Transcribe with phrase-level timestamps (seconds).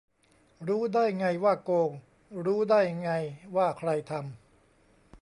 [0.67, 1.91] รู้ได้ไงว่าโกง
[2.45, 3.11] รู้ได้ไง
[3.55, 4.21] ว่าใครทำ?